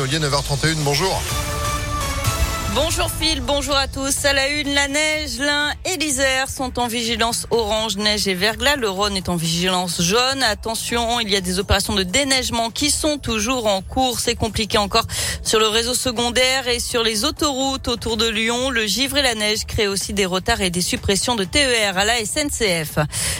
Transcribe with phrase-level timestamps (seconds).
[0.00, 0.82] Ollier, 9h31.
[0.84, 1.22] Bonjour.
[2.76, 4.26] Bonjour Phil, bonjour à tous.
[4.26, 8.76] À la une, la neige, l'Ain et l'Isère sont en vigilance orange, neige et verglas.
[8.76, 10.42] Le Rhône est en vigilance jaune.
[10.42, 14.20] Attention, il y a des opérations de déneigement qui sont toujours en cours.
[14.20, 15.06] C'est compliqué encore
[15.42, 18.68] sur le réseau secondaire et sur les autoroutes autour de Lyon.
[18.68, 22.04] Le givre et la neige créent aussi des retards et des suppressions de TER à
[22.04, 22.98] la SNCF.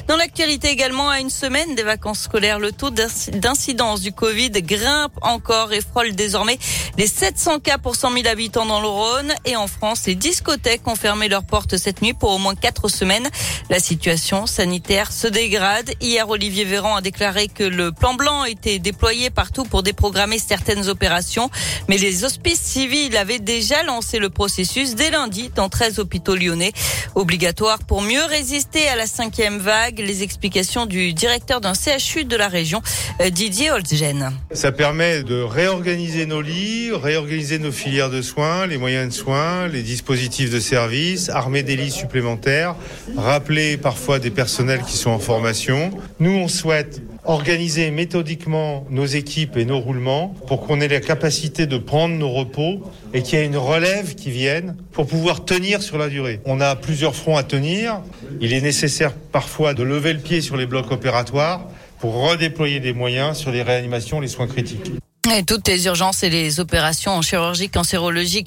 [0.08, 5.12] Dans l'actualité également, à une semaine des vacances scolaires, le taux d'incidence du Covid grimpe
[5.20, 6.58] encore et frôle désormais
[6.96, 10.86] les 700 cas pour 100 000 habitants dans le Rhône et en France, les discothèques
[10.86, 13.28] ont fermé leurs portes cette nuit pour au moins quatre semaines.
[13.70, 15.90] La situation sanitaire se dégrade.
[16.00, 20.88] Hier, Olivier Véran a déclaré que le plan blanc était déployé partout pour déprogrammer certaines
[20.88, 21.50] opérations.
[21.88, 26.72] Mais les hospices civils avaient déjà lancé le processus dès lundi dans 13 hôpitaux lyonnais.
[27.14, 29.98] Obligatoire pour mieux résister à la cinquième vague.
[29.98, 32.82] Les explications du directeur d'un CHU de la région,
[33.30, 34.32] Didier Holtgen.
[34.52, 39.66] Ça permet de réorganiser nos lits, réorganiser nos filières de soins, les moyens de soins,
[39.68, 42.76] les dispositifs de service, armer des lits supplémentaires,
[43.16, 45.90] rappeler parfois des personnels qui sont en formation.
[46.20, 51.66] Nous, on souhaite organiser méthodiquement nos équipes et nos roulements pour qu'on ait la capacité
[51.66, 52.82] de prendre nos repos
[53.14, 56.40] et qu'il y ait une relève qui vienne pour pouvoir tenir sur la durée.
[56.44, 58.00] On a plusieurs fronts à tenir.
[58.40, 62.92] Il est nécessaire parfois de lever le pied sur les blocs opératoires pour redéployer des
[62.92, 64.92] moyens sur les réanimations, les soins critiques.
[65.34, 67.70] Et toutes les urgences et les opérations en chirurgie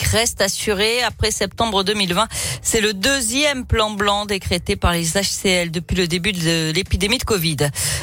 [0.02, 1.03] restent assurées.
[1.03, 2.27] Après septembre 2020,
[2.61, 7.23] c'est le deuxième plan blanc décrété par les HCL depuis le début de l'épidémie de
[7.23, 7.58] Covid.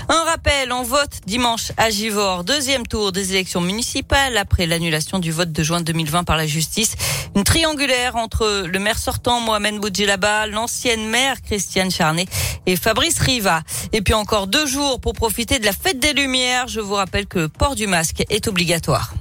[0.08, 5.33] Un rappel, on vote dimanche à Givor, deuxième tour des élections municipales après l'annulation du
[5.33, 6.96] vote de juin 2020 par la justice.
[7.37, 12.25] Une triangulaire entre le maire sortant Mohamed Boudjilaba, l'ancienne maire Christiane Charnet
[12.65, 13.61] et Fabrice Riva.
[13.92, 16.67] Et puis encore deux jours pour profiter de la fête des Lumières.
[16.67, 19.12] Je vous rappelle que le port du masque est obligatoire.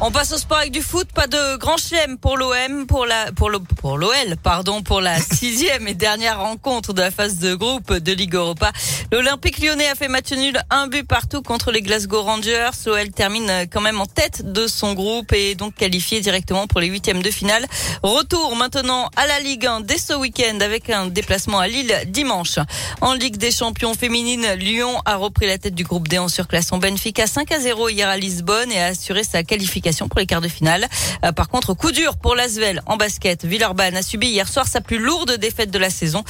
[0.00, 1.08] On passe au sport avec du foot.
[1.12, 5.18] Pas de grand chelem pour l'OM, pour la, pour le, pour l'OL, pardon, pour la
[5.20, 8.70] sixième et dernière rencontre de la phase de groupe de Ligue Europa.
[9.10, 12.70] L'Olympique lyonnais a fait match nul, un but partout contre les Glasgow Rangers.
[12.86, 16.78] L'OL termine quand même en tête de son groupe et est donc qualifié directement pour
[16.78, 17.66] les huitièmes de finale.
[18.04, 22.60] Retour maintenant à la Ligue 1 dès ce week-end avec un déplacement à Lille dimanche.
[23.00, 26.78] En Ligue des champions féminines, Lyon a repris la tête du groupe D en surclassant
[26.78, 30.40] Benfica 5 à 0 hier à Lisbonne et a assuré sa qualification pour les quarts
[30.40, 30.86] de finale.
[31.24, 33.44] Euh, par contre, coup dur pour l'Asvel en basket.
[33.44, 36.24] Villeurbanne a subi hier soir sa plus lourde défaite de la saison.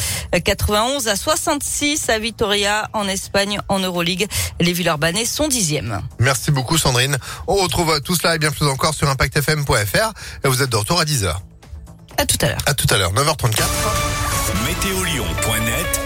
[0.45, 4.27] 91 euh, à 66 à Vitoria en Espagne en Euroleague.
[4.61, 6.01] Les Villeurbanais sont dixièmes.
[6.19, 7.19] Merci beaucoup Sandrine.
[7.47, 10.13] On retrouve tout cela et bien plus encore sur impactfm.fr.
[10.45, 11.35] Et vous êtes de retour à 10h.
[12.17, 12.59] À tout à l'heure.
[12.67, 13.63] À tout à l'heure, 9h34.
[14.67, 16.01] Météolion.net